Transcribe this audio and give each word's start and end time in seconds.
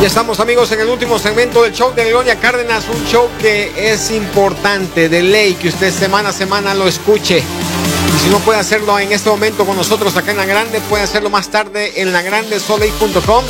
Ya 0.00 0.06
estamos 0.06 0.40
amigos 0.40 0.72
en 0.72 0.80
el 0.80 0.88
último 0.88 1.18
segmento 1.18 1.62
del 1.62 1.74
show 1.74 1.92
de 1.94 2.08
Gloria 2.08 2.36
Cárdenas, 2.36 2.84
un 2.88 3.04
show 3.04 3.28
que 3.38 3.92
es 3.92 4.10
importante, 4.10 5.10
de 5.10 5.22
ley, 5.22 5.52
que 5.52 5.68
usted 5.68 5.92
semana 5.92 6.30
a 6.30 6.32
semana 6.32 6.72
lo 6.72 6.88
escuche. 6.88 7.40
Y 7.40 8.18
si 8.24 8.30
no 8.30 8.38
puede 8.38 8.58
hacerlo 8.58 8.98
en 8.98 9.12
este 9.12 9.28
momento 9.28 9.66
con 9.66 9.76
nosotros 9.76 10.16
acá 10.16 10.30
en 10.30 10.38
La 10.38 10.46
Grande, 10.46 10.80
puede 10.88 11.02
hacerlo 11.02 11.28
más 11.28 11.50
tarde 11.50 12.00
en 12.00 12.14
lagrandesoleil.com, 12.14 13.44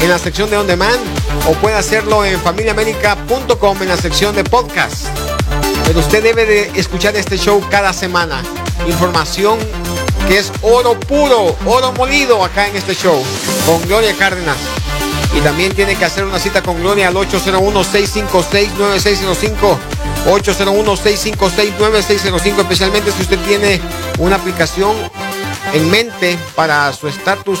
en 0.00 0.08
la 0.08 0.20
sección 0.20 0.48
de 0.48 0.56
On 0.58 0.66
Demand, 0.68 1.00
o 1.48 1.54
puede 1.54 1.74
hacerlo 1.74 2.24
en 2.24 2.40
familiaamérica.com, 2.40 3.82
en 3.82 3.88
la 3.88 3.96
sección 3.96 4.36
de 4.36 4.44
podcast. 4.44 5.06
Pero 5.86 5.98
usted 5.98 6.22
debe 6.22 6.46
de 6.46 6.70
escuchar 6.76 7.16
este 7.16 7.36
show 7.36 7.60
cada 7.68 7.92
semana. 7.92 8.44
Información 8.86 9.58
que 10.28 10.38
es 10.38 10.52
oro 10.62 10.98
puro, 11.00 11.56
oro 11.66 11.90
molido 11.94 12.44
acá 12.44 12.68
en 12.68 12.76
este 12.76 12.94
show, 12.94 13.20
con 13.66 13.82
Gloria 13.88 14.14
Cárdenas. 14.16 14.56
Y 15.34 15.40
también 15.40 15.74
tiene 15.74 15.96
que 15.96 16.04
hacer 16.04 16.22
una 16.24 16.38
cita 16.38 16.62
con 16.62 16.80
Gloria 16.80 17.08
al 17.08 17.14
801-656-9605. 17.14 19.76
801-656-9605, 20.26 22.60
especialmente 22.60 23.10
si 23.12 23.22
usted 23.22 23.38
tiene 23.40 23.80
una 24.18 24.36
aplicación 24.36 24.94
en 25.72 25.90
mente 25.90 26.38
para 26.54 26.92
su 26.92 27.08
estatus, 27.08 27.60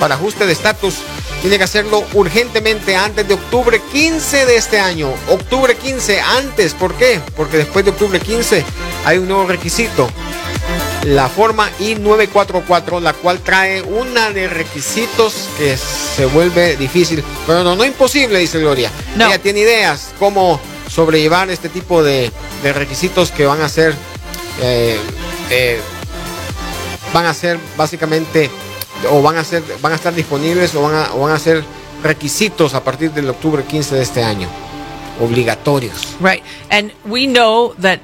para 0.00 0.14
ajuste 0.14 0.46
de 0.46 0.52
estatus. 0.52 0.94
Tiene 1.40 1.58
que 1.58 1.64
hacerlo 1.64 2.04
urgentemente 2.14 2.96
antes 2.96 3.28
de 3.28 3.34
octubre 3.34 3.78
15 3.92 4.46
de 4.46 4.56
este 4.56 4.80
año. 4.80 5.12
Octubre 5.28 5.76
15, 5.76 6.18
antes. 6.20 6.72
¿Por 6.72 6.94
qué? 6.94 7.20
Porque 7.36 7.58
después 7.58 7.84
de 7.84 7.90
octubre 7.90 8.18
15 8.18 8.64
hay 9.04 9.18
un 9.18 9.28
nuevo 9.28 9.46
requisito 9.46 10.08
la 11.04 11.28
forma 11.28 11.70
I-944, 11.78 13.00
la 13.00 13.12
cual 13.12 13.40
trae 13.40 13.82
una 13.82 14.30
de 14.30 14.48
requisitos 14.48 15.48
que 15.58 15.76
se 15.76 16.26
vuelve 16.26 16.76
difícil, 16.76 17.22
pero 17.46 17.62
no, 17.62 17.76
no 17.76 17.84
imposible, 17.84 18.38
dice 18.38 18.58
Gloria. 18.58 18.90
No. 19.16 19.26
Ella 19.26 19.38
tiene 19.38 19.60
ideas 19.60 20.12
cómo 20.18 20.60
sobrellevar 20.88 21.50
este 21.50 21.68
tipo 21.68 22.02
de, 22.02 22.30
de 22.62 22.72
requisitos 22.72 23.30
que 23.30 23.46
van 23.46 23.60
a 23.60 23.68
ser, 23.68 23.94
eh, 24.60 24.98
eh, 25.50 25.80
van 27.12 27.26
a 27.26 27.34
ser 27.34 27.58
básicamente, 27.76 28.50
o 29.10 29.20
van 29.20 29.36
a 29.36 29.44
ser, 29.44 29.62
van 29.82 29.92
a 29.92 29.96
estar 29.96 30.14
disponibles 30.14 30.74
o 30.74 30.82
van 30.82 30.94
a, 30.94 31.14
o 31.14 31.20
van 31.20 31.32
a 31.32 31.38
ser 31.38 31.62
requisitos 32.02 32.74
a 32.74 32.82
partir 32.82 33.10
del 33.12 33.28
octubre 33.28 33.62
15 33.64 33.94
de 33.94 34.02
este 34.02 34.22
año, 34.22 34.48
obligatorios. 35.20 36.16
Right. 36.20 36.42
And 36.70 36.92
we 37.04 37.26
know 37.26 37.74
that 37.80 38.00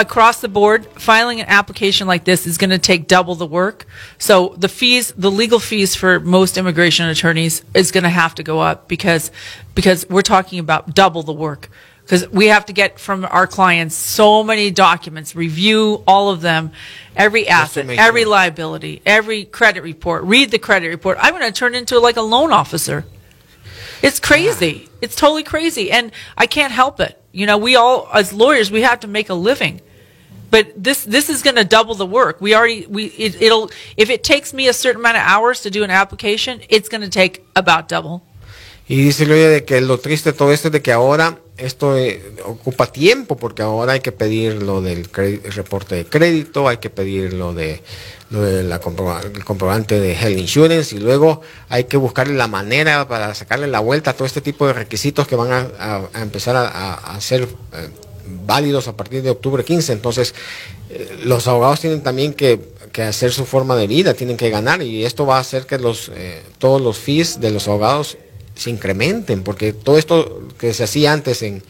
across 0.00 0.40
the 0.40 0.48
board, 0.48 0.86
filing 0.86 1.40
an 1.40 1.46
application 1.48 2.06
like 2.06 2.24
this 2.24 2.46
is 2.46 2.58
going 2.58 2.70
to 2.70 2.78
take 2.78 3.06
double 3.06 3.34
the 3.34 3.46
work. 3.46 3.86
So 4.18 4.54
the 4.56 4.68
fees, 4.68 5.12
the 5.12 5.30
legal 5.30 5.58
fees 5.58 5.94
for 5.94 6.18
most 6.18 6.56
immigration 6.56 7.06
attorneys 7.06 7.62
is 7.74 7.92
going 7.92 8.04
to 8.04 8.10
have 8.10 8.34
to 8.36 8.42
go 8.42 8.60
up 8.60 8.88
because, 8.88 9.30
because 9.74 10.08
we're 10.08 10.22
talking 10.22 10.58
about 10.58 10.94
double 10.94 11.22
the 11.22 11.32
work. 11.32 11.68
Because 12.02 12.28
we 12.30 12.46
have 12.46 12.66
to 12.66 12.72
get 12.72 12.98
from 12.98 13.24
our 13.30 13.46
clients 13.46 13.94
so 13.94 14.42
many 14.42 14.72
documents, 14.72 15.36
review 15.36 16.02
all 16.08 16.30
of 16.30 16.40
them, 16.40 16.72
every 17.14 17.46
asset, 17.46 17.88
every 17.88 18.22
sure. 18.22 18.30
liability, 18.30 19.00
every 19.06 19.44
credit 19.44 19.82
report, 19.82 20.24
read 20.24 20.50
the 20.50 20.58
credit 20.58 20.88
report. 20.88 21.18
I'm 21.20 21.34
going 21.34 21.46
to 21.46 21.52
turn 21.52 21.76
into 21.76 22.00
like 22.00 22.16
a 22.16 22.22
loan 22.22 22.52
officer. 22.52 23.04
It's 24.02 24.18
crazy. 24.18 24.88
It's 25.00 25.14
totally 25.14 25.44
crazy. 25.44 25.92
And 25.92 26.10
I 26.36 26.46
can't 26.46 26.72
help 26.72 26.98
it. 27.00 27.22
You 27.32 27.46
know, 27.46 27.58
we 27.58 27.76
all, 27.76 28.08
as 28.12 28.32
lawyers, 28.32 28.72
we 28.72 28.82
have 28.82 29.00
to 29.00 29.06
make 29.06 29.28
a 29.28 29.34
living. 29.34 29.80
But 30.50 30.66
this, 30.76 31.04
this 31.04 31.28
is 31.30 31.42
going 31.42 31.56
to 31.56 31.64
double 31.64 31.94
the 31.94 32.06
work. 32.06 32.40
We 32.40 32.54
already, 32.56 32.86
we, 32.88 33.04
it, 33.16 33.40
it'll, 33.40 33.70
if 33.96 34.10
it 34.10 34.22
takes 34.24 34.52
me 34.52 34.68
a 34.68 34.72
certain 34.72 35.00
amount 35.00 35.16
of 35.16 35.22
hours 35.24 35.60
to 35.62 35.70
do 35.70 35.84
an 35.84 35.90
application, 35.90 36.60
it's 36.68 36.88
going 36.88 37.02
to 37.02 37.10
take 37.10 37.42
about 37.54 37.88
double. 37.88 38.22
Y 38.88 38.96
dice 38.96 39.24
Gloria 39.24 39.48
de 39.50 39.64
que 39.64 39.80
lo 39.80 39.98
triste 40.00 40.32
de 40.32 40.36
todo 40.36 40.50
esto 40.52 40.66
es 40.66 40.72
de 40.72 40.82
que 40.82 40.90
ahora 40.90 41.38
esto 41.56 41.96
eh, 41.96 42.20
ocupa 42.44 42.86
tiempo 42.90 43.36
porque 43.36 43.62
ahora 43.62 43.92
hay 43.92 44.00
que 44.00 44.10
pedir 44.10 44.60
lo 44.64 44.80
del 44.82 45.04
reporte 45.04 45.94
de 45.94 46.06
crédito, 46.06 46.66
hay 46.66 46.78
que 46.78 46.90
pedir 46.90 47.32
lo 47.34 47.54
de 47.54 47.80
lo 48.30 48.42
de 48.42 48.64
la 48.64 48.80
comproba- 48.80 49.22
el 49.22 49.44
comprobante 49.44 50.00
de 50.00 50.14
Health 50.14 50.38
Insurance 50.38 50.96
y 50.96 50.98
luego 50.98 51.40
hay 51.68 51.84
que 51.84 51.96
buscarle 51.98 52.34
la 52.34 52.48
manera 52.48 53.06
para 53.06 53.32
sacarle 53.36 53.68
la 53.68 53.78
vuelta 53.78 54.10
a 54.10 54.14
todo 54.14 54.26
este 54.26 54.40
tipo 54.40 54.66
de 54.66 54.72
requisitos 54.72 55.28
que 55.28 55.36
van 55.36 55.52
a, 55.52 55.68
a- 55.78 56.08
a 56.12 56.22
empezar 56.22 56.56
a, 56.56 56.94
a- 56.94 57.20
ser 57.20 57.42
eh, 57.74 57.88
válidos 58.46 58.88
a 58.88 58.96
partir 58.96 59.22
de 59.22 59.30
octubre 59.30 59.64
15. 59.64 59.92
Entonces, 59.92 60.34
eh, 60.90 61.20
los 61.24 61.46
abogados 61.46 61.80
tienen 61.80 62.02
también 62.02 62.32
que, 62.34 62.60
que 62.92 63.02
hacer 63.02 63.32
su 63.32 63.44
forma 63.44 63.76
de 63.76 63.86
vida, 63.86 64.14
tienen 64.14 64.36
que 64.36 64.50
ganar 64.50 64.82
y 64.82 65.04
esto 65.04 65.26
va 65.26 65.36
a 65.36 65.40
hacer 65.40 65.66
que 65.66 65.78
los 65.78 66.10
eh, 66.14 66.42
todos 66.58 66.80
los 66.80 66.98
fees 66.98 67.40
de 67.40 67.50
los 67.50 67.68
abogados 67.68 68.18
se 68.54 68.70
incrementen, 68.70 69.42
porque 69.42 69.72
todo 69.72 69.96
esto 69.96 70.48
que 70.58 70.74
se 70.74 70.84
hacía 70.84 71.12
antes 71.12 71.42
en, 71.42 71.62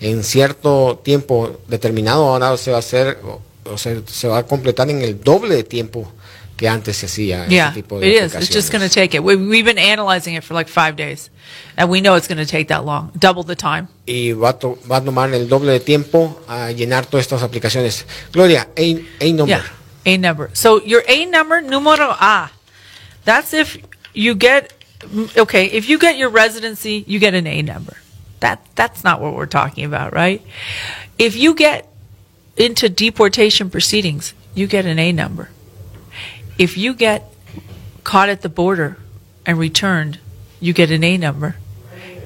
en 0.00 0.24
cierto 0.24 1.00
tiempo 1.02 1.58
determinado 1.68 2.28
ahora 2.28 2.56
se 2.56 2.70
va 2.70 2.78
a 2.78 2.80
hacer 2.80 3.18
o, 3.24 3.76
se, 3.76 4.02
se 4.06 4.28
va 4.28 4.38
a 4.38 4.46
completar 4.46 4.88
en 4.88 5.02
el 5.02 5.20
doble 5.20 5.56
de 5.56 5.64
tiempo 5.64 6.10
que 6.58 6.68
antes 6.68 6.96
se 6.98 7.06
hacía 7.06 7.46
Yeah, 7.48 7.68
ese 7.68 7.74
tipo 7.82 7.98
de 8.00 8.06
is. 8.18 8.34
It's 8.34 8.50
just 8.52 8.70
going 8.72 8.82
to 8.86 8.92
take 8.92 9.14
it. 9.14 9.22
We, 9.22 9.36
we've 9.36 9.64
been 9.64 9.78
analyzing 9.78 10.34
it 10.34 10.42
for 10.44 10.52
like 10.54 10.68
five 10.68 10.96
days, 10.96 11.30
and 11.76 11.88
we 11.88 12.00
know 12.02 12.16
it's 12.16 12.28
going 12.28 12.44
to 12.44 12.50
take 12.50 12.68
that 12.68 12.84
long, 12.84 13.12
double 13.18 13.44
the 13.44 13.54
time. 13.56 13.88
y 14.06 14.32
va 14.32 14.50
a, 14.50 14.58
to- 14.58 14.76
va 14.86 14.96
a 14.96 15.00
tomar 15.00 15.32
el 15.32 15.46
doble 15.48 15.72
de 15.72 15.80
tiempo 15.80 16.36
a 16.48 16.72
llenar 16.72 17.06
todas 17.06 17.26
estas 17.26 17.42
aplicaciones. 17.42 18.04
Gloria, 18.32 18.68
A, 18.76 19.04
A 19.20 19.32
number. 19.32 19.46
Yeah, 19.54 19.62
A 20.04 20.18
number. 20.18 20.50
So 20.52 20.82
your 20.82 21.02
A 21.08 21.24
number, 21.26 21.62
numero 21.62 22.10
A. 22.20 22.50
That's 23.24 23.54
if 23.54 23.78
you 24.12 24.34
get 24.34 24.72
mm, 25.00 25.36
okay. 25.38 25.66
If 25.66 25.88
you 25.88 25.98
get 25.98 26.16
your 26.16 26.30
residency, 26.30 27.04
you 27.06 27.18
get 27.20 27.34
an 27.34 27.46
A 27.46 27.62
number. 27.62 27.96
That 28.40 28.60
that's 28.74 29.04
not 29.04 29.20
what 29.20 29.34
we're 29.34 29.46
talking 29.46 29.84
about, 29.84 30.12
right? 30.12 30.42
If 31.18 31.36
you 31.36 31.54
get 31.54 31.88
into 32.56 32.88
deportation 32.88 33.70
proceedings, 33.70 34.34
you 34.54 34.66
get 34.66 34.84
an 34.86 34.98
A 34.98 35.12
number. 35.12 35.50
If 36.58 36.76
you 36.76 36.92
get 36.94 37.32
caught 38.04 38.28
at 38.28 38.42
the 38.42 38.48
border 38.48 38.98
and 39.46 39.58
returned, 39.58 40.18
you 40.60 40.72
get 40.72 40.90
an 40.90 41.04
A 41.04 41.16
number. 41.16 41.56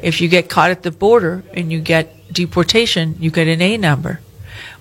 If 0.02 0.20
you 0.20 0.28
get 0.28 0.48
caught 0.48 0.70
at 0.70 0.82
the 0.82 0.90
border 0.90 1.44
and 1.54 1.70
you 1.70 1.80
get 1.80 2.32
deportation, 2.32 3.16
you 3.20 3.30
get 3.30 3.46
an 3.46 3.60
A 3.62 3.76
number. 3.76 4.20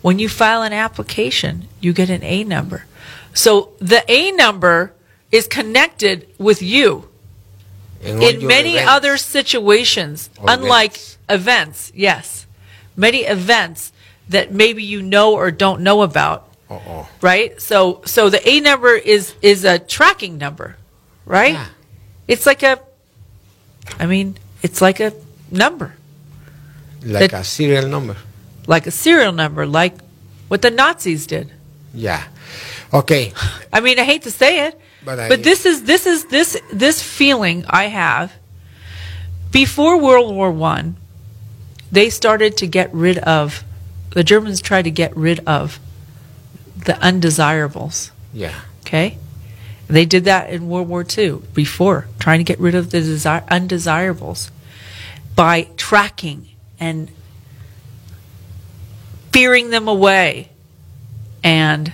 When 0.01 0.17
you 0.19 0.29
file 0.29 0.63
an 0.63 0.73
application, 0.73 1.67
you 1.79 1.94
get 1.94 2.09
an 2.09 2.23
A 2.23 2.44
number. 2.44 2.85
So 3.34 3.73
the 3.79 4.03
A 4.11 4.31
number 4.31 4.94
is 5.31 5.47
connected 5.47 6.28
with 6.38 6.61
you 6.61 7.07
in 8.01 8.45
many 8.47 8.73
events. 8.73 8.91
other 8.91 9.17
situations, 9.17 10.29
Or 10.40 10.50
unlike 10.50 10.94
events. 10.94 11.17
events. 11.29 11.91
yes. 11.95 12.45
Many 12.95 13.19
events 13.19 13.91
that 14.28 14.51
maybe 14.51 14.84
you 14.84 15.01
know 15.01 15.34
or 15.34 15.51
don't 15.51 15.81
know 15.81 16.01
about, 16.01 16.50
Uh-oh. 16.71 17.09
right? 17.21 17.59
So 17.61 18.01
so 18.05 18.29
the 18.29 18.39
A 18.47 18.59
number 18.61 18.93
is 18.95 19.33
is 19.41 19.65
a 19.65 19.77
tracking 19.79 20.37
number, 20.37 20.77
right? 21.25 21.53
Yeah. 21.53 21.67
It's 22.28 22.46
like 22.46 22.63
a 22.63 22.79
I 23.99 24.05
mean, 24.05 24.37
it's 24.63 24.79
like 24.81 24.99
a 24.99 25.11
number, 25.51 25.96
Like 27.03 27.31
That- 27.31 27.41
a 27.41 27.43
serial 27.43 27.87
number. 27.90 28.16
like 28.67 28.87
a 28.87 28.91
serial 28.91 29.34
number, 29.34 29.66
like 29.66 29.96
what 30.47 30.61
the 30.61 30.72
Nazis 30.72 31.28
did. 31.28 31.51
Yeah. 31.93 32.23
Ok. 32.93 33.34
I 33.73 33.79
mean, 33.81 33.99
I 33.99 34.03
hate 34.03 34.23
to 34.23 34.31
say 34.31 34.67
it, 34.67 34.79
But 35.03 35.28
but, 35.29 35.43
this 35.43 35.66
is 35.66 35.84
this 35.84 36.05
is 36.05 36.25
this 36.25 36.55
this 36.72 37.01
feeling 37.01 37.66
I 37.67 37.85
have. 37.91 38.31
Before 39.51 39.97
World 39.99 40.34
War 40.35 40.51
One, 40.51 40.96
they 41.91 42.09
started 42.09 42.55
to 42.57 42.67
get 42.67 42.87
rid 42.93 43.17
of 43.19 43.63
the 44.11 44.23
Germans 44.23 44.61
tried 44.61 44.84
to 44.84 44.91
get 44.91 45.11
rid 45.17 45.40
of 45.47 45.79
the 46.85 46.97
undesirables. 46.99 48.11
Yeah. 48.33 48.59
Okay, 48.81 49.17
they 49.87 50.05
did 50.05 50.25
that 50.25 50.49
in 50.49 50.69
World 50.69 50.87
War 50.87 51.05
II 51.05 51.41
before 51.53 52.07
trying 52.19 52.39
to 52.39 52.43
get 52.43 52.59
rid 52.59 52.75
of 52.75 52.91
the 52.91 52.99
desi- 52.99 53.47
undesirables 53.49 54.51
by 55.35 55.63
tracking 55.78 56.47
and 56.79 57.11
fearing 59.31 59.69
them 59.69 59.87
away 59.87 60.49
and 61.43 61.91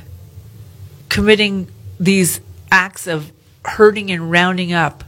committing 1.09 1.67
these 1.99 2.39
acts 2.71 3.07
of 3.07 3.31
hurting 3.63 4.11
and 4.11 4.31
rounding 4.31 4.73
up 4.73 5.03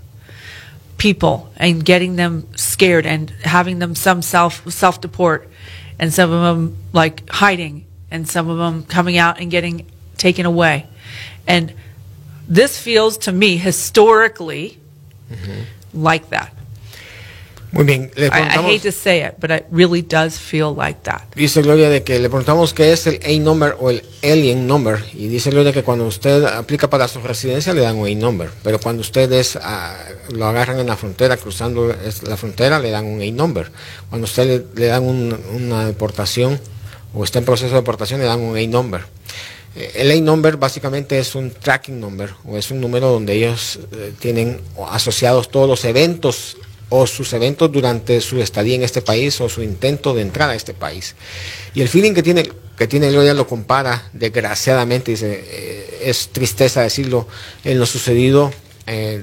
people 0.97 1.51
and 1.55 1.83
getting 1.83 2.17
them 2.17 2.47
scared 2.55 3.05
and 3.05 3.29
having 3.43 3.79
them 3.79 3.95
some 3.95 4.21
self 4.21 4.69
self 4.71 4.99
deport 5.01 5.49
and 5.97 6.13
some 6.13 6.31
of 6.31 6.41
them 6.41 6.77
like 6.93 7.27
hiding 7.29 7.85
and 8.11 8.27
some 8.27 8.49
of 8.49 8.57
them 8.57 8.83
coming 8.83 9.17
out 9.17 9.39
and 9.39 9.51
getting 9.51 9.85
taken 10.17 10.45
away. 10.45 10.85
And 11.47 11.73
this 12.47 12.77
feels 12.77 13.17
to 13.19 13.31
me 13.31 13.57
historically 13.57 14.77
like 15.93 16.29
that. 16.29 16.53
Muy 17.71 17.83
bien, 17.83 18.09
le 18.15 18.25
I, 18.25 18.29
I 18.29 18.63
hate 18.63 18.81
to 18.81 18.91
say 18.91 19.21
it 19.21 19.35
but 19.39 19.51
it 19.51 19.63
really 19.69 20.01
does 20.01 20.39
feel 20.39 20.73
like 20.73 21.03
that. 21.03 21.21
Dice 21.35 21.61
Gloria 21.61 21.87
de 21.91 22.01
que 22.01 22.17
le 22.17 22.27
preguntamos 22.27 22.73
qué 22.73 22.91
es 22.93 23.05
el 23.05 23.19
A-number 23.23 23.75
o 23.79 23.91
el 23.91 24.01
alien 24.23 24.65
number 24.65 25.05
y 25.13 25.27
dice 25.27 25.51
Gloria 25.51 25.71
que 25.71 25.83
cuando 25.83 26.07
usted 26.07 26.45
aplica 26.45 26.89
para 26.89 27.07
su 27.07 27.19
residencia 27.21 27.71
le 27.75 27.81
dan 27.81 27.97
un 27.97 28.07
A-number, 28.07 28.49
pero 28.63 28.79
cuando 28.79 29.01
ustedes 29.01 29.55
ah, 29.61 29.95
lo 30.31 30.47
agarran 30.47 30.79
en 30.79 30.87
la 30.87 30.97
frontera, 30.97 31.37
cruzando 31.37 31.95
la 32.23 32.37
frontera, 32.37 32.79
le 32.79 32.89
dan 32.89 33.05
un 33.05 33.21
A-number. 33.21 33.71
Cuando 34.09 34.25
usted 34.25 34.47
le, 34.73 34.81
le 34.81 34.87
dan 34.87 35.03
un- 35.03 35.39
una 35.53 35.85
deportación 35.85 36.59
o 37.13 37.23
está 37.23 37.39
en 37.39 37.45
proceso 37.45 37.69
de 37.71 37.81
deportación, 37.81 38.19
le 38.19 38.25
dan 38.25 38.39
un 38.39 38.57
A-number. 38.57 39.01
Eh, 39.75 39.91
El 39.95 40.11
A-number 40.11 40.57
básicamente 40.57 41.19
es 41.19 41.35
un 41.35 41.51
tracking 41.51 41.99
number 41.99 42.31
o 42.45 42.57
es 42.57 42.71
un 42.71 42.81
número 42.81 43.09
donde 43.09 43.33
ellos 43.33 43.79
eh, 43.91 44.13
tienen 44.19 44.61
asociados 44.89 45.49
todos 45.49 45.67
los 45.67 45.85
eventos 45.85 46.57
o 46.89 47.05
sus 47.05 47.33
eventos 47.33 47.71
durante 47.71 48.19
su 48.19 48.41
estadía 48.41 48.75
en 48.75 48.83
este 48.83 49.01
país 49.01 49.39
o 49.41 49.49
su 49.49 49.61
intento 49.61 50.13
de 50.15 50.23
entrar 50.23 50.49
a 50.49 50.55
este 50.55 50.73
país. 50.73 51.15
Y 51.75 51.81
el 51.81 51.87
feeling 51.87 52.13
que 52.13 52.23
tiene, 52.23 52.51
que 52.77 52.87
tiene 52.87 53.11
Gloria 53.11 53.35
lo 53.35 53.47
compara, 53.47 54.09
desgraciadamente, 54.13 55.11
dice, 55.11 55.43
eh, 55.45 55.99
es 56.05 56.29
tristeza 56.29 56.81
decirlo, 56.81 57.27
en 57.63 57.79
lo 57.79 57.85
sucedido 57.85 58.51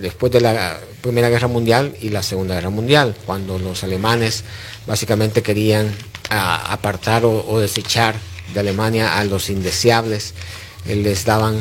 después 0.01 0.31
de 0.31 0.41
la 0.41 0.79
Primera 1.01 1.29
Guerra 1.29 1.49
Mundial 1.49 1.97
y 2.01 2.11
la 2.11 2.23
Segunda 2.23 2.55
Guerra 2.55 2.71
Mundial, 2.71 3.17
cuando 3.27 3.59
los 3.59 3.83
alemanes 3.83 4.45
básicamente 4.87 5.43
querían 5.43 5.93
ah, 6.31 6.73
apartar 6.73 7.25
o, 7.25 7.59
desechar 7.61 8.15
de 8.55 8.61
Alemania 8.61 9.19
a 9.19 9.25
los 9.25 9.51
indeseables, 9.51 10.35
eh, 10.87 10.97
les 10.97 11.25
daban 11.25 11.57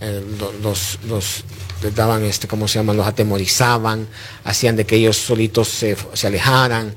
eh, 0.00 0.22
lo- 0.38 0.52
los, 0.62 0.98
los 1.06 1.44
les 1.82 1.94
daban 1.94 2.24
este 2.24 2.48
cómo 2.48 2.66
se 2.68 2.78
llama 2.78 2.94
los 2.94 3.06
atemorizaban 3.06 4.08
hacían 4.44 4.74
de 4.76 4.86
que 4.86 4.96
ellos 4.96 5.16
solitos 5.16 5.68
se, 5.68 5.96
se 6.14 6.26
alejaran 6.26 6.94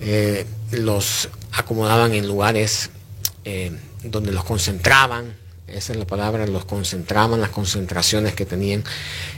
eh, 0.00 0.46
los 0.72 1.28
acomodaban 1.52 2.14
en 2.14 2.26
lugares 2.26 2.90
donde 4.04 4.32
los 4.32 4.44
concentraban 4.44 5.34
esa 5.72 5.92
es 5.92 5.98
la 5.98 6.06
palabra 6.06 6.46
los 6.46 6.64
concentraban 6.64 7.40
las 7.40 7.50
concentraciones 7.50 8.34
que 8.34 8.46
tenían. 8.46 8.84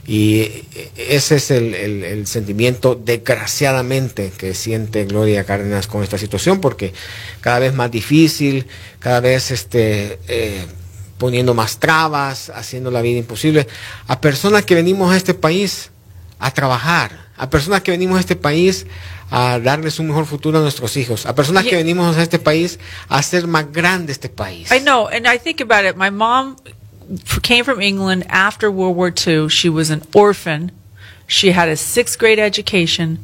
Y 0.07 0.65
ese 0.97 1.37
es 1.37 1.51
el, 1.51 1.75
el- 1.75 2.05
el 2.05 2.27
sentimiento 2.27 2.95
desgraciadamente 2.95 4.33
que 4.37 4.55
siente 4.55 5.05
Gloria 5.05 5.45
Cárdenas 5.45 5.87
con 5.87 6.03
esta 6.03 6.19
situación 6.19 6.61
porque 6.61 6.93
cada 7.41 7.59
vez 7.59 7.75
más 7.75 7.91
difícil 7.91 8.67
cada 8.99 9.21
vez 9.21 9.51
este 9.51 10.19
eh, 10.29 10.65
poniendo 11.19 11.55
más 11.55 11.79
trabas, 11.79 12.51
haciendo 12.51 12.91
la 12.91 13.01
vida 13.03 13.19
imposible, 13.19 13.69
a 14.09 14.21
personas 14.21 14.65
que 14.65 14.75
venimos 14.75 15.13
a 15.13 15.17
este 15.17 15.35
país 15.35 15.91
a 16.41 16.51
trabajar, 16.51 17.27
a 17.37 17.49
personas 17.49 17.83
que 17.83 17.93
venimos 17.93 18.17
a 18.17 18.21
este 18.21 18.35
país 18.35 18.87
a 19.33 19.59
darles 19.59 19.99
un 19.99 20.09
mejor 20.09 20.27
futuro 20.27 20.59
a 20.59 20.61
nuestros 20.61 20.95
hijos, 20.99 21.25
a 21.25 21.35
personas 21.35 21.65
que 21.65 21.75
venimos 21.75 22.17
a 22.19 22.23
este 22.23 22.39
país 22.39 22.79
a 23.09 23.17
hacer 23.17 23.47
más 23.47 23.73
grande 23.73 24.13
este 24.13 24.29
país. 24.29 24.71
I 24.71 24.79
know, 24.79 25.09
and 25.09 25.27
I 25.27 25.39
think 25.39 25.63
about 25.63 25.87
it. 25.87 25.97
My 25.97 26.11
mom 26.11 26.57
came 27.43 27.65
from 27.65 27.81
England 27.81 28.27
after 28.29 28.71
World 28.71 28.95
War 28.95 29.11
II. 29.11 29.49
She 29.49 29.71
was 29.71 29.89
an 29.89 30.03
orphan. 30.13 30.71
She 31.27 31.53
had 31.53 31.71
a 31.71 31.77
sixth 31.77 32.19
grade 32.19 32.39
education. 32.39 33.19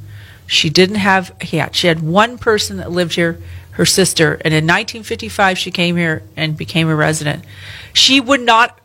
She 0.46 0.70
didn't 0.70 0.96
have, 0.96 1.30
yeah, 1.52 1.68
she 1.72 1.88
had 1.88 2.00
one 2.00 2.38
person 2.38 2.78
that 2.78 2.90
lived 2.90 3.16
here, 3.16 3.38
her 3.72 3.84
sister. 3.84 4.40
And 4.46 4.54
in 4.54 4.64
1955, 4.64 5.58
she 5.58 5.70
came 5.70 5.98
here 5.98 6.22
and 6.36 6.56
became 6.56 6.88
a 6.88 6.96
resident. 6.96 7.44
She 7.92 8.18
would 8.18 8.40
not, 8.40 8.80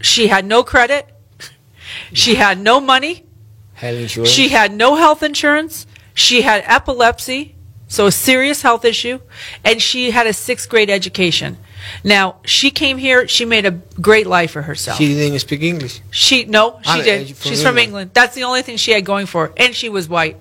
she 0.00 0.26
had 0.26 0.44
no 0.44 0.64
credit. 0.64 1.06
She 2.12 2.34
had 2.34 2.58
no 2.58 2.80
money. 2.80 3.24
Health 3.74 3.96
insurance. 3.96 4.32
She 4.32 4.48
had 4.48 4.72
no 4.72 4.96
health 4.96 5.22
insurance. 5.22 5.86
She 6.16 6.40
had 6.42 6.64
epilepsy, 6.66 7.54
so 7.88 8.06
a 8.06 8.10
serious 8.10 8.62
health 8.62 8.84
issue, 8.86 9.20
and 9.62 9.80
she 9.80 10.10
had 10.10 10.26
a 10.26 10.32
sixth 10.32 10.68
grade 10.68 10.88
education. 10.90 11.58
Now, 12.02 12.36
she 12.44 12.70
came 12.70 12.96
here, 12.96 13.28
she 13.28 13.44
made 13.44 13.66
a 13.66 13.70
great 14.00 14.26
life 14.26 14.50
for 14.52 14.62
herself. 14.62 14.96
She 14.98 15.14
didn't 15.14 15.38
speak 15.40 15.62
English. 15.62 16.00
She 16.10 16.46
no, 16.46 16.80
she 16.82 16.88
Ah, 17.00 17.02
did. 17.02 17.36
from 17.36 17.50
She's 17.50 17.60
from 17.62 17.76
England. 17.76 17.84
England. 17.88 18.10
That's 18.14 18.34
the 18.34 18.44
only 18.44 18.62
thing 18.62 18.78
she 18.78 18.92
had 18.92 19.04
going 19.04 19.26
for 19.26 19.48
her, 19.48 19.52
and 19.58 19.74
she 19.74 19.88
was 19.90 20.08
white. 20.08 20.36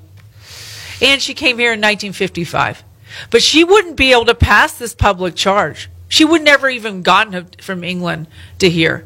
And 1.02 1.22
she 1.22 1.34
came 1.34 1.58
here 1.60 1.74
in 1.74 1.82
1955. 1.82 2.84
But 3.30 3.44
she 3.44 3.64
wouldn't 3.66 3.98
be 3.98 4.14
able 4.14 4.26
to 4.26 4.34
pass 4.34 4.74
this 4.80 4.96
public 4.96 5.36
charge. 5.36 5.90
She 6.08 6.24
would 6.24 6.42
never 6.42 6.70
even 6.70 7.02
gotten 7.04 7.48
from 7.60 7.84
England 7.84 8.28
to 8.60 8.70
here. 8.70 9.06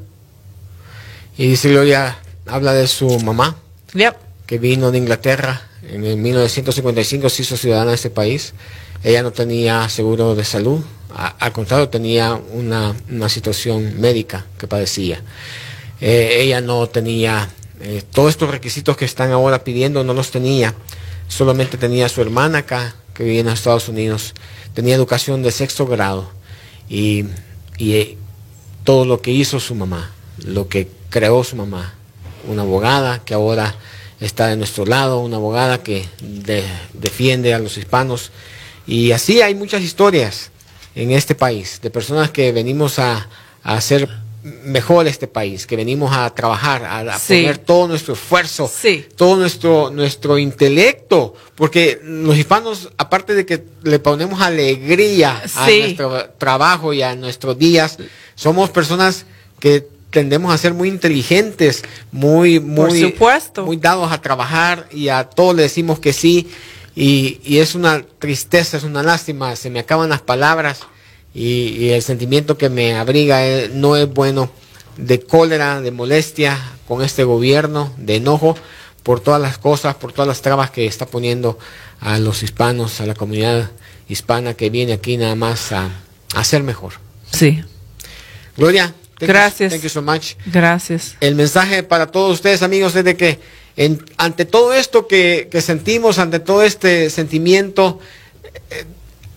Y 1.37 1.45
dice 1.47 1.65
Gloria, 1.71 2.15
habla 2.45 2.73
de 2.75 2.85
su 2.87 3.07
mamá, 3.19 3.55
Yep. 3.95 4.21
Que 4.49 4.57
vino 4.57 4.89
de 4.89 4.97
Inglaterra 4.97 5.61
en 5.87 6.03
el 6.03 6.17
1955, 6.17 7.29
se 7.29 7.43
hizo 7.43 7.55
ciudadana 7.55 7.91
de 7.91 7.95
este 7.97 8.09
país. 8.09 8.55
Ella 9.03 9.21
no 9.21 9.31
tenía 9.31 9.87
seguro 9.89 10.33
de 10.33 10.43
salud, 10.43 10.81
al 11.15 11.51
contrario, 11.51 11.87
tenía 11.89 12.33
una, 12.33 12.95
una 13.11 13.29
situación 13.29 14.01
médica 14.01 14.47
que 14.57 14.65
padecía. 14.65 15.21
Eh, 16.01 16.37
ella 16.39 16.61
no 16.61 16.87
tenía 16.87 17.47
eh, 17.79 18.01
todos 18.11 18.31
estos 18.31 18.49
requisitos 18.49 18.97
que 18.97 19.05
están 19.05 19.31
ahora 19.31 19.63
pidiendo, 19.63 20.03
no 20.03 20.15
los 20.15 20.31
tenía. 20.31 20.73
Solamente 21.27 21.77
tenía 21.77 22.07
a 22.07 22.09
su 22.09 22.19
hermana 22.19 22.59
acá, 22.59 22.95
que 23.13 23.25
vivía 23.25 23.41
en 23.41 23.49
Estados 23.49 23.87
Unidos. 23.87 24.33
Tenía 24.73 24.95
educación 24.95 25.43
de 25.43 25.51
sexto 25.51 25.85
grado. 25.85 26.27
Y, 26.89 27.25
y, 27.77 27.93
eh, 27.93 28.17
todo 28.83 29.05
lo 29.05 29.21
que 29.21 29.29
hizo 29.29 29.59
su 29.59 29.75
mamá, 29.75 30.11
lo 30.43 30.67
que 30.67 30.89
creó 31.11 31.43
su 31.43 31.55
mamá, 31.55 31.93
una 32.47 32.63
abogada 32.63 33.19
que 33.19 33.35
ahora 33.35 33.75
está 34.19 34.47
de 34.47 34.57
nuestro 34.57 34.85
lado, 34.85 35.19
una 35.19 35.37
abogada 35.37 35.81
que 35.83 36.05
de- 36.21 36.63
defiende 36.93 37.53
a 37.53 37.59
los 37.59 37.77
hispanos. 37.77 38.31
Y 38.87 39.11
así 39.11 39.41
hay 39.41 39.55
muchas 39.55 39.81
historias 39.81 40.51
en 40.95 41.11
este 41.11 41.35
país 41.35 41.79
de 41.81 41.89
personas 41.89 42.31
que 42.31 42.51
venimos 42.51 42.99
a, 42.99 43.29
a 43.63 43.73
hacer 43.75 44.09
mejor 44.63 45.05
este 45.05 45.27
país, 45.27 45.67
que 45.67 45.75
venimos 45.75 46.11
a 46.15 46.29
trabajar, 46.33 46.83
a, 46.85 46.99
a 47.15 47.19
Sí. 47.19 47.41
poner 47.41 47.57
todo 47.59 47.87
nuestro 47.89 48.13
esfuerzo, 48.13 48.71
Sí. 48.73 49.05
todo 49.17 49.35
nuestro, 49.35 49.91
nuestro 49.91 50.37
intelecto, 50.37 51.33
porque 51.55 51.99
los 52.03 52.37
hispanos, 52.37 52.89
aparte 52.97 53.35
de 53.35 53.45
que 53.45 53.63
le 53.83 53.99
ponemos 53.99 54.41
alegría 54.41 55.43
a 55.55 55.69
nuestro 55.69 56.29
trabajo 56.37 56.93
y 56.93 57.01
a 57.01 57.15
nuestros 57.15 57.57
días, 57.57 57.97
somos 58.35 58.69
personas 58.69 59.25
que 59.59 59.87
tendemos 60.09 60.53
a 60.53 60.57
ser 60.57 60.73
muy 60.73 60.89
inteligentes, 60.89 61.83
muy, 62.11 62.59
Por 62.59 62.89
muy, 62.89 63.01
supuesto. 63.01 63.65
muy 63.65 63.77
dados 63.77 64.11
a 64.11 64.21
trabajar 64.21 64.87
y 64.91 65.09
a 65.09 65.23
todo 65.25 65.53
le 65.53 65.63
decimos 65.63 65.99
que 65.99 66.13
sí. 66.13 66.49
Y, 66.95 67.39
y 67.43 67.59
es 67.59 67.75
una 67.75 68.03
tristeza, 68.19 68.77
es 68.77 68.83
una 68.83 69.03
lástima, 69.03 69.55
se 69.55 69.69
me 69.69 69.79
acaban 69.79 70.09
las 70.09 70.21
palabras 70.21 70.81
y, 71.33 71.69
y 71.77 71.89
el 71.91 72.01
sentimiento 72.01 72.57
que 72.57 72.69
me 72.69 72.95
abriga 72.95 73.45
eh, 73.45 73.69
no 73.73 73.95
es 73.95 74.11
bueno 74.11 74.51
de 74.97 75.21
cólera, 75.21 75.79
de 75.81 75.91
molestia 75.91 76.59
con 76.87 77.01
este 77.03 77.23
gobierno, 77.23 77.93
de 77.97 78.15
enojo 78.17 78.57
por 79.03 79.21
todas 79.21 79.41
las 79.41 79.57
cosas, 79.57 79.95
por 79.95 80.11
todas 80.11 80.27
las 80.27 80.41
trabas 80.41 80.71
que 80.71 80.85
está 80.87 81.05
poniendo 81.05 81.57
a 82.01 82.19
los 82.19 82.43
hispanos, 82.43 82.99
a 82.99 83.05
la 83.05 83.13
comunidad 83.13 83.71
hispana 84.09 84.55
que 84.55 84.69
viene 84.69 84.93
aquí 84.93 85.15
nada 85.15 85.35
más 85.35 85.71
a, 85.71 85.89
a 86.35 86.43
ser 86.43 86.63
mejor. 86.63 86.93
Sí. 87.31 87.63
Gloria, 88.57 88.93
thank 89.19 89.21
you- 89.21 89.27
Gracias. 89.27 89.71
thank 89.73 89.83
you 89.83 89.89
so 89.89 90.01
much. 90.01 90.33
Gracias. 90.47 91.15
El 91.21 91.35
mensaje 91.35 91.83
para 91.83 92.07
todos 92.07 92.33
ustedes, 92.33 92.63
amigos, 92.63 92.95
es 92.95 93.03
de 93.03 93.15
que 93.15 93.39
en- 93.77 94.03
ante 94.17 94.45
todo 94.45 94.73
esto 94.73 95.07
que, 95.07 95.47
que 95.51 95.61
sentimos, 95.61 96.17
ante 96.19 96.39
todo 96.39 96.63
este 96.63 97.09
sentimiento, 97.09 97.99
eh, 98.71 98.85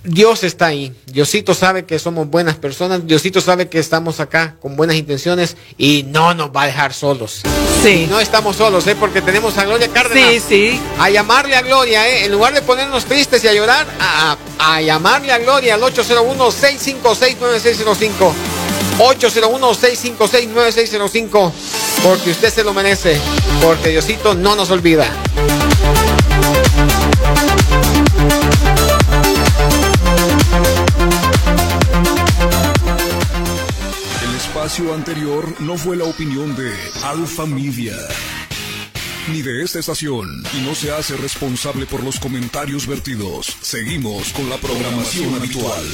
Dios 0.05 0.43
está 0.43 0.67
ahí. 0.67 0.93
Diosito 1.07 1.55
sabe 1.55 1.85
que 1.85 1.97
somos 2.01 2.29
buenas 2.29 2.57
personas. 2.57 3.07
Diosito 3.07 3.41
sabe 3.41 3.69
que 3.69 3.79
estamos 3.79 4.19
acá 4.19 4.57
con 4.61 4.75
buenas 4.75 4.97
intenciones 4.97 5.57
y 5.79 6.03
no 6.09 6.35
nos 6.35 6.51
va 6.51 6.63
a 6.63 6.67
dejar 6.67 6.93
solos. 6.93 7.43
Sí. 7.85 8.05
Y 8.05 8.07
no 8.09 8.19
estamos 8.19 8.57
solos, 8.57 8.85
¿eh? 8.89 8.97
porque 8.99 9.23
tenemos 9.23 9.57
a 9.59 9.65
Gloria 9.65 9.87
Cárdenas. 9.87 10.29
Sí, 10.29 10.41
sí. 10.49 10.81
A 10.99 11.09
llamarle 11.09 11.55
a 11.55 11.63
Gloria, 11.63 12.09
¿eh? 12.09 12.25
en 12.25 12.33
lugar 12.33 12.53
de 12.53 12.63
ponernos 12.63 13.05
tristes 13.05 13.45
y 13.45 13.49
a 13.49 13.53
llorar, 13.53 13.87
a, 14.01 14.37
a- 14.59 14.75
a 14.75 14.83
llamarle 14.83 15.31
a 15.33 15.39
Gloria 15.39 15.75
al 15.75 15.83
801-656-9605. 15.83 18.33
801-656-9605. 18.99 21.53
Porque 22.03 22.31
usted 22.31 22.53
se 22.53 22.65
lo 22.65 22.75
merece. 22.75 23.21
Porque 23.63 23.91
Diosito 23.91 24.35
no 24.35 24.57
nos 24.57 24.71
olvida. 24.71 25.07
El 34.23 34.35
espacio 34.37 34.95
anterior 34.95 35.61
no 35.61 35.77
fue 35.77 35.97
la 35.97 36.05
opinión 36.05 36.55
de 36.57 36.73
Alfa 37.05 37.47
Media. 37.47 37.95
ni 39.29 39.41
de 39.41 39.63
esta 39.63 39.79
estación 39.79 40.27
y 40.53 40.63
no 40.63 40.75
se 40.75 40.91
hace 40.91 41.17
responsable 41.17 41.87
por 41.87 42.03
los 42.03 42.19
comentarios 42.19 42.89
vertidos. 42.89 43.57
Seguimos 43.61 44.33
con 44.33 44.51
la 44.51 44.57
programación 44.57 45.33
habitual. 45.37 45.85